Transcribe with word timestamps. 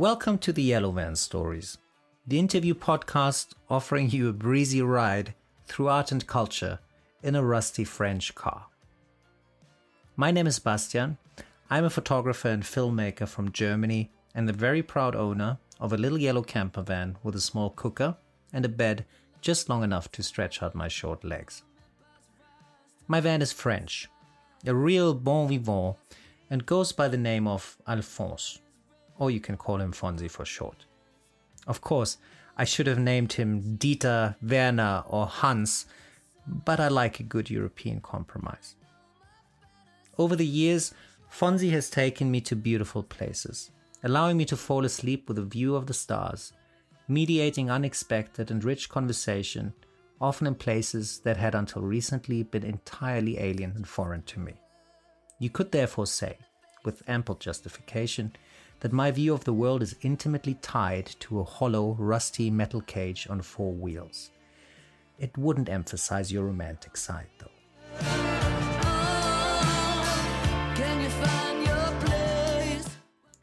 Welcome 0.00 0.38
to 0.38 0.52
the 0.54 0.62
Yellow 0.62 0.92
Van 0.92 1.14
Stories, 1.14 1.76
the 2.26 2.38
interview 2.38 2.72
podcast 2.72 3.48
offering 3.68 4.08
you 4.08 4.30
a 4.30 4.32
breezy 4.32 4.80
ride 4.80 5.34
through 5.66 5.88
art 5.88 6.10
and 6.10 6.26
culture 6.26 6.78
in 7.22 7.36
a 7.36 7.44
rusty 7.44 7.84
French 7.84 8.34
car. 8.34 8.64
My 10.16 10.30
name 10.30 10.46
is 10.46 10.58
Bastian. 10.58 11.18
I'm 11.68 11.84
a 11.84 11.90
photographer 11.90 12.48
and 12.48 12.62
filmmaker 12.62 13.28
from 13.28 13.52
Germany 13.52 14.10
and 14.34 14.48
the 14.48 14.54
very 14.54 14.82
proud 14.82 15.14
owner 15.14 15.58
of 15.78 15.92
a 15.92 15.98
little 15.98 16.16
yellow 16.16 16.44
camper 16.44 16.80
van 16.80 17.18
with 17.22 17.34
a 17.34 17.40
small 17.42 17.68
cooker 17.68 18.16
and 18.54 18.64
a 18.64 18.70
bed 18.70 19.04
just 19.42 19.68
long 19.68 19.84
enough 19.84 20.10
to 20.12 20.22
stretch 20.22 20.62
out 20.62 20.74
my 20.74 20.88
short 20.88 21.24
legs. 21.24 21.62
My 23.06 23.20
van 23.20 23.42
is 23.42 23.52
French, 23.52 24.08
a 24.64 24.74
real 24.74 25.12
bon 25.12 25.48
vivant, 25.48 25.96
and 26.48 26.64
goes 26.64 26.90
by 26.90 27.06
the 27.06 27.18
name 27.18 27.46
of 27.46 27.76
Alphonse, 27.86 28.60
or 29.20 29.30
you 29.30 29.38
can 29.38 29.56
call 29.56 29.80
him 29.80 29.92
Fonzie 29.92 30.30
for 30.30 30.44
short. 30.44 30.86
Of 31.68 31.80
course, 31.82 32.16
I 32.56 32.64
should 32.64 32.88
have 32.88 32.98
named 32.98 33.34
him 33.34 33.76
Dieter, 33.78 34.34
Werner, 34.42 35.04
or 35.06 35.26
Hans, 35.26 35.86
but 36.46 36.80
I 36.80 36.88
like 36.88 37.20
a 37.20 37.30
good 37.34 37.50
European 37.50 38.00
compromise. 38.00 38.74
Over 40.18 40.34
the 40.34 40.46
years, 40.46 40.92
Fonzie 41.30 41.70
has 41.70 41.90
taken 41.90 42.30
me 42.30 42.40
to 42.40 42.56
beautiful 42.56 43.02
places, 43.02 43.70
allowing 44.02 44.36
me 44.38 44.46
to 44.46 44.56
fall 44.56 44.84
asleep 44.84 45.28
with 45.28 45.38
a 45.38 45.44
view 45.44 45.76
of 45.76 45.86
the 45.86 45.94
stars, 45.94 46.52
mediating 47.06 47.70
unexpected 47.70 48.50
and 48.50 48.64
rich 48.64 48.88
conversation, 48.88 49.74
often 50.18 50.46
in 50.46 50.54
places 50.54 51.18
that 51.20 51.36
had 51.36 51.54
until 51.54 51.82
recently 51.82 52.42
been 52.42 52.64
entirely 52.64 53.38
alien 53.38 53.72
and 53.76 53.86
foreign 53.86 54.22
to 54.22 54.40
me. 54.40 54.54
You 55.38 55.50
could 55.50 55.72
therefore 55.72 56.06
say, 56.06 56.38
with 56.84 57.02
ample 57.06 57.34
justification, 57.34 58.32
that 58.80 58.92
my 58.92 59.10
view 59.10 59.32
of 59.32 59.44
the 59.44 59.52
world 59.52 59.82
is 59.82 59.96
intimately 60.02 60.54
tied 60.54 61.06
to 61.20 61.40
a 61.40 61.44
hollow, 61.44 61.96
rusty 61.98 62.50
metal 62.50 62.80
cage 62.80 63.26
on 63.30 63.40
four 63.42 63.72
wheels. 63.72 64.30
It 65.18 65.36
wouldn't 65.36 65.68
emphasize 65.68 66.32
your 66.32 66.44
romantic 66.44 66.96
side, 66.96 67.28
though. 67.38 67.46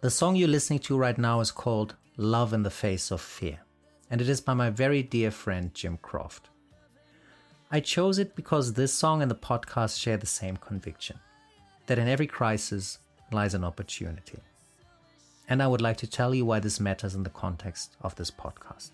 The 0.00 0.10
song 0.10 0.36
you're 0.36 0.48
listening 0.48 0.80
to 0.80 0.98
right 0.98 1.16
now 1.16 1.40
is 1.40 1.50
called 1.50 1.96
Love 2.16 2.52
in 2.52 2.62
the 2.62 2.70
Face 2.70 3.10
of 3.10 3.20
Fear, 3.20 3.58
and 4.10 4.20
it 4.20 4.28
is 4.28 4.40
by 4.40 4.54
my 4.54 4.70
very 4.70 5.02
dear 5.02 5.30
friend 5.30 5.74
Jim 5.74 5.98
Kroft. 5.98 6.50
I 7.70 7.80
chose 7.80 8.18
it 8.18 8.36
because 8.36 8.74
this 8.74 8.92
song 8.92 9.22
and 9.22 9.30
the 9.30 9.34
podcast 9.34 9.98
share 9.98 10.18
the 10.18 10.26
same 10.26 10.58
conviction 10.58 11.18
that 11.86 11.98
in 11.98 12.06
every 12.06 12.26
crisis 12.26 12.98
lies 13.32 13.54
an 13.54 13.64
opportunity. 13.64 14.38
And 15.48 15.62
I 15.62 15.66
would 15.66 15.80
like 15.80 15.98
to 15.98 16.06
tell 16.06 16.34
you 16.34 16.46
why 16.46 16.60
this 16.60 16.80
matters 16.80 17.14
in 17.14 17.22
the 17.22 17.30
context 17.30 17.96
of 18.00 18.14
this 18.16 18.30
podcast. 18.30 18.90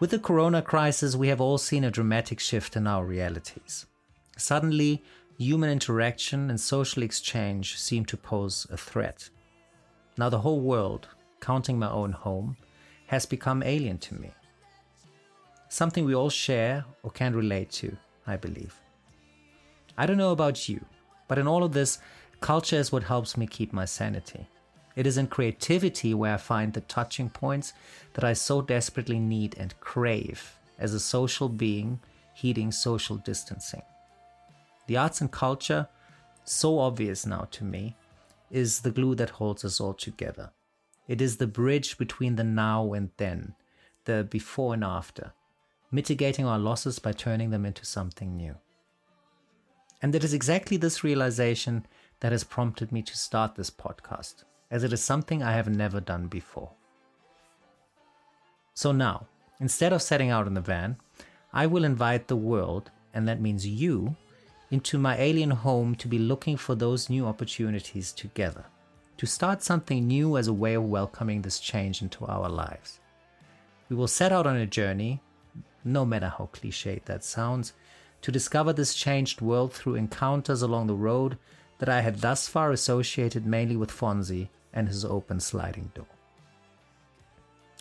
With 0.00 0.10
the 0.10 0.18
corona 0.18 0.60
crisis, 0.60 1.16
we 1.16 1.28
have 1.28 1.40
all 1.40 1.58
seen 1.58 1.84
a 1.84 1.90
dramatic 1.90 2.38
shift 2.38 2.76
in 2.76 2.86
our 2.86 3.04
realities. 3.04 3.86
Suddenly, 4.36 5.02
human 5.38 5.70
interaction 5.70 6.50
and 6.50 6.60
social 6.60 7.02
exchange 7.02 7.78
seem 7.78 8.04
to 8.06 8.16
pose 8.16 8.66
a 8.70 8.76
threat. 8.76 9.30
Now, 10.16 10.28
the 10.28 10.40
whole 10.40 10.60
world, 10.60 11.08
counting 11.40 11.78
my 11.78 11.90
own 11.90 12.12
home, 12.12 12.56
has 13.06 13.26
become 13.26 13.62
alien 13.62 13.98
to 13.98 14.14
me. 14.14 14.30
Something 15.68 16.04
we 16.04 16.14
all 16.14 16.30
share 16.30 16.84
or 17.02 17.10
can 17.10 17.34
relate 17.34 17.70
to, 17.72 17.96
I 18.26 18.36
believe. 18.36 18.80
I 19.98 20.06
don't 20.06 20.16
know 20.18 20.32
about 20.32 20.68
you, 20.68 20.84
but 21.28 21.38
in 21.38 21.46
all 21.46 21.64
of 21.64 21.72
this, 21.72 21.98
culture 22.40 22.76
is 22.76 22.92
what 22.92 23.04
helps 23.04 23.36
me 23.36 23.46
keep 23.46 23.72
my 23.72 23.84
sanity. 23.84 24.48
It 24.96 25.06
is 25.06 25.18
in 25.18 25.26
creativity 25.26 26.14
where 26.14 26.34
I 26.34 26.38
find 26.38 26.72
the 26.72 26.80
touching 26.82 27.28
points 27.28 27.72
that 28.14 28.24
I 28.24 28.32
so 28.32 28.62
desperately 28.62 29.18
need 29.18 29.56
and 29.58 29.78
crave 29.80 30.56
as 30.78 30.94
a 30.94 31.00
social 31.00 31.48
being 31.48 32.00
heeding 32.34 32.72
social 32.72 33.16
distancing. 33.16 33.82
The 34.86 34.96
arts 34.96 35.20
and 35.20 35.30
culture, 35.30 35.88
so 36.44 36.78
obvious 36.78 37.24
now 37.24 37.48
to 37.52 37.64
me, 37.64 37.96
is 38.50 38.80
the 38.80 38.90
glue 38.90 39.14
that 39.14 39.30
holds 39.30 39.64
us 39.64 39.80
all 39.80 39.94
together. 39.94 40.50
It 41.08 41.20
is 41.20 41.36
the 41.36 41.46
bridge 41.46 41.98
between 41.98 42.36
the 42.36 42.44
now 42.44 42.92
and 42.92 43.10
then, 43.16 43.54
the 44.04 44.24
before 44.24 44.74
and 44.74 44.84
after, 44.84 45.32
mitigating 45.90 46.46
our 46.46 46.58
losses 46.58 46.98
by 46.98 47.12
turning 47.12 47.50
them 47.50 47.64
into 47.64 47.84
something 47.84 48.36
new. 48.36 48.56
And 50.04 50.14
it 50.14 50.22
is 50.22 50.34
exactly 50.34 50.76
this 50.76 51.02
realization 51.02 51.86
that 52.20 52.30
has 52.30 52.44
prompted 52.44 52.92
me 52.92 53.00
to 53.00 53.16
start 53.16 53.54
this 53.54 53.70
podcast, 53.70 54.44
as 54.70 54.84
it 54.84 54.92
is 54.92 55.02
something 55.02 55.42
I 55.42 55.52
have 55.52 55.70
never 55.70 55.98
done 55.98 56.26
before. 56.26 56.72
So 58.74 58.92
now, 58.92 59.26
instead 59.60 59.94
of 59.94 60.02
setting 60.02 60.28
out 60.28 60.46
in 60.46 60.52
the 60.52 60.60
van, 60.60 60.98
I 61.54 61.64
will 61.66 61.84
invite 61.84 62.28
the 62.28 62.36
world, 62.36 62.90
and 63.14 63.26
that 63.26 63.40
means 63.40 63.66
you, 63.66 64.14
into 64.70 64.98
my 64.98 65.16
alien 65.16 65.52
home 65.52 65.94
to 65.94 66.06
be 66.06 66.18
looking 66.18 66.58
for 66.58 66.74
those 66.74 67.08
new 67.08 67.24
opportunities 67.24 68.12
together, 68.12 68.66
to 69.16 69.26
start 69.26 69.62
something 69.62 70.06
new 70.06 70.36
as 70.36 70.48
a 70.48 70.52
way 70.52 70.74
of 70.74 70.84
welcoming 70.84 71.40
this 71.40 71.58
change 71.58 72.02
into 72.02 72.26
our 72.26 72.50
lives. 72.50 73.00
We 73.88 73.96
will 73.96 74.06
set 74.06 74.32
out 74.32 74.46
on 74.46 74.56
a 74.56 74.66
journey, 74.66 75.22
no 75.82 76.04
matter 76.04 76.28
how 76.28 76.50
cliched 76.52 77.06
that 77.06 77.24
sounds, 77.24 77.72
to 78.24 78.32
discover 78.32 78.72
this 78.72 78.94
changed 78.94 79.42
world 79.42 79.70
through 79.70 79.96
encounters 79.96 80.62
along 80.62 80.86
the 80.86 80.94
road 80.94 81.36
that 81.78 81.90
I 81.90 82.00
had 82.00 82.22
thus 82.22 82.48
far 82.48 82.72
associated 82.72 83.44
mainly 83.44 83.76
with 83.76 83.92
Fonzie 83.92 84.48
and 84.72 84.88
his 84.88 85.04
open 85.04 85.40
sliding 85.40 85.92
door. 85.94 86.06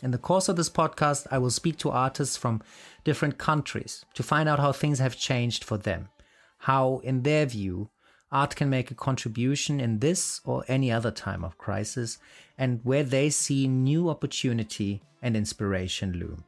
In 0.01 0.11
the 0.11 0.17
course 0.17 0.49
of 0.49 0.57
this 0.57 0.69
podcast, 0.69 1.27
I 1.31 1.37
will 1.37 1.49
speak 1.49 1.77
to 1.77 1.91
artists 1.91 2.35
from 2.35 2.61
different 3.05 3.37
countries 3.37 4.03
to 4.15 4.21
find 4.21 4.49
out 4.49 4.59
how 4.59 4.73
things 4.73 4.99
have 4.99 5.15
changed 5.15 5.63
for 5.63 5.77
them 5.77 6.09
how, 6.57 6.99
in 7.03 7.23
their 7.23 7.45
view, 7.45 7.89
art 8.29 8.55
can 8.55 8.69
make 8.69 8.91
a 8.91 8.95
contribution 8.95 9.79
in 9.79 9.99
this 9.99 10.41
or 10.43 10.65
any 10.67 10.91
other 10.91 11.11
time 11.11 11.43
of 11.43 11.57
crisis, 11.57 12.17
and 12.57 12.81
where 12.83 13.03
they 13.03 13.29
see 13.29 13.67
new 13.67 14.09
opportunity 14.09 15.01
and 15.21 15.35
inspiration 15.35 16.13
loom. 16.13 16.43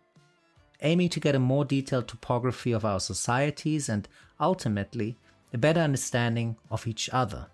Aiming 0.82 1.10
to 1.10 1.20
get 1.20 1.36
a 1.36 1.40
more 1.40 1.66
detailed 1.66 2.08
topography 2.08 2.72
of 2.72 2.86
our 2.86 3.00
societies 3.00 3.90
and 3.90 4.08
ultimately 4.40 5.18
a 5.54 5.58
better 5.58 5.80
understanding 5.80 6.58
of 6.70 6.86
each 6.86 7.10
other, 7.14 7.48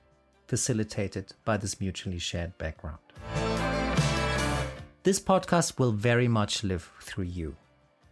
facilitated 0.47 1.33
by 1.45 1.57
this 1.57 1.79
mutually 1.79 2.19
shared 2.19 2.57
background. 2.57 2.97
This 5.03 5.19
podcast 5.19 5.79
will 5.79 5.91
very 5.91 6.27
much 6.27 6.63
live 6.63 6.91
through 7.01 7.25
you. 7.25 7.55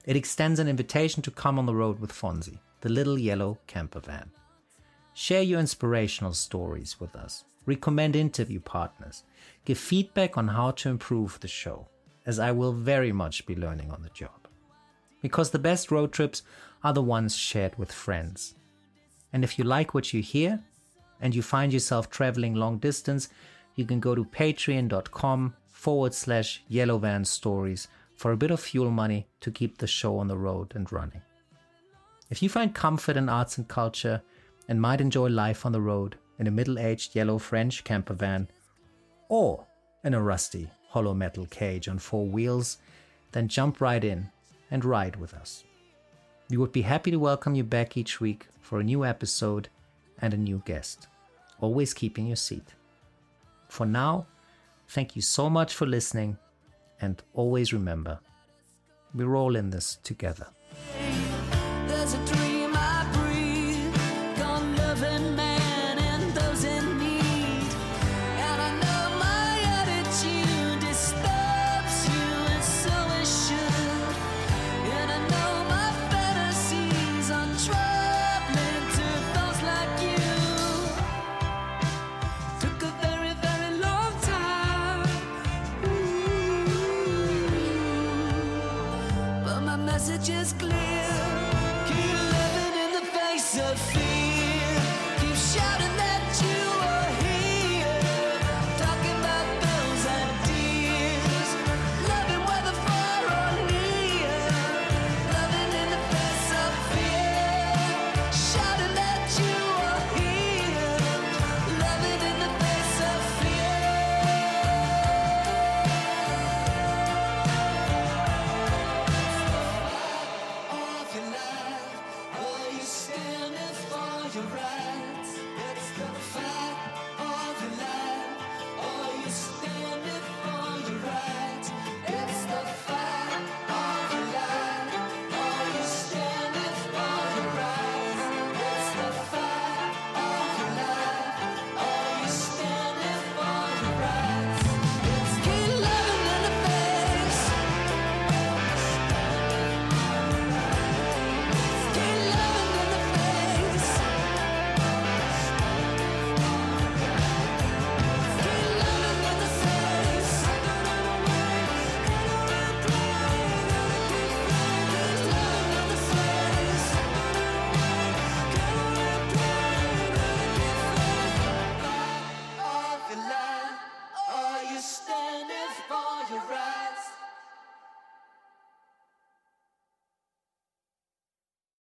It 0.05 0.15
extends 0.15 0.59
an 0.59 0.67
invitation 0.67 1.21
to 1.23 1.31
come 1.31 1.59
on 1.59 1.65
the 1.65 1.75
road 1.75 1.99
with 1.99 2.11
Fonzie, 2.11 2.59
the 2.81 2.89
little 2.89 3.17
yellow 3.17 3.59
camper 3.67 3.99
van. 3.99 4.31
Share 5.13 5.41
your 5.43 5.59
inspirational 5.59 6.33
stories 6.33 6.99
with 6.99 7.15
us. 7.15 7.43
Recommend 7.65 8.15
interview 8.15 8.59
partners. 8.59 9.23
Give 9.65 9.77
feedback 9.77 10.37
on 10.37 10.47
how 10.47 10.71
to 10.71 10.89
improve 10.89 11.39
the 11.39 11.47
show, 11.47 11.87
as 12.25 12.39
I 12.39 12.51
will 12.51 12.73
very 12.73 13.11
much 13.11 13.45
be 13.45 13.55
learning 13.55 13.91
on 13.91 14.01
the 14.01 14.09
job. 14.09 14.48
Because 15.21 15.51
the 15.51 15.59
best 15.59 15.91
road 15.91 16.11
trips 16.11 16.43
are 16.83 16.93
the 16.93 17.01
ones 17.01 17.35
shared 17.35 17.77
with 17.77 17.91
friends. 17.91 18.55
And 19.33 19.43
if 19.43 19.59
you 19.59 19.65
like 19.65 19.93
what 19.93 20.13
you 20.13 20.21
hear 20.21 20.61
and 21.21 21.35
you 21.35 21.41
find 21.41 21.73
yourself 21.73 22.09
traveling 22.09 22.55
long 22.55 22.77
distance, 22.77 23.29
you 23.75 23.85
can 23.85 23.99
go 23.99 24.15
to 24.15 24.23
patreon.com 24.23 25.55
forward 25.67 26.13
slash 26.13 26.63
yellowvan 26.67 27.25
stories 27.25 27.87
for 28.15 28.31
a 28.31 28.37
bit 28.37 28.51
of 28.51 28.59
fuel 28.59 28.91
money 28.91 29.27
to 29.41 29.51
keep 29.51 29.77
the 29.77 29.87
show 29.87 30.17
on 30.17 30.27
the 30.27 30.37
road 30.37 30.73
and 30.75 30.91
running. 30.91 31.21
If 32.29 32.43
you 32.43 32.49
find 32.49 32.75
comfort 32.75 33.17
in 33.17 33.29
arts 33.29 33.57
and 33.57 33.67
culture, 33.67 34.21
and 34.69 34.79
might 34.79 35.01
enjoy 35.01 35.27
life 35.27 35.65
on 35.65 35.71
the 35.71 35.81
road 35.81 36.15
in 36.37 36.47
a 36.47 36.51
middle 36.51 36.79
aged 36.79 37.15
yellow 37.15 37.39
French 37.39 37.83
camper 37.83 38.13
van, 38.13 38.47
or 39.27 39.65
in 40.03 40.13
a 40.13 40.21
rusty 40.21 40.69
hollow 40.89 41.13
metal 41.13 41.45
cage 41.47 41.89
on 41.89 41.97
four 41.97 42.25
wheels, 42.27 42.77
then 43.31 43.47
jump 43.47 43.81
right 43.81 44.03
in 44.03 44.29
and 44.71 44.85
ride 44.85 45.15
with 45.15 45.33
us. 45.33 45.63
We 46.49 46.57
would 46.57 46.71
be 46.71 46.81
happy 46.81 47.11
to 47.11 47.17
welcome 47.17 47.55
you 47.55 47.63
back 47.63 47.95
each 47.97 48.19
week 48.19 48.47
for 48.61 48.79
a 48.79 48.83
new 48.83 49.05
episode 49.05 49.69
and 50.21 50.33
a 50.33 50.37
new 50.37 50.61
guest, 50.65 51.07
always 51.59 51.93
keeping 51.93 52.27
your 52.27 52.35
seat. 52.35 52.73
For 53.67 53.85
now, 53.85 54.27
thank 54.87 55.15
you 55.15 55.21
so 55.21 55.49
much 55.49 55.75
for 55.75 55.85
listening, 55.85 56.37
and 56.99 57.21
always 57.33 57.71
remember, 57.71 58.19
we're 59.13 59.35
all 59.35 59.55
in 59.55 59.69
this 59.69 59.99
together. 60.03 60.47
Clear. 93.59 93.98